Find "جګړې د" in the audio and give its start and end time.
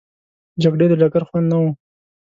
0.63-0.93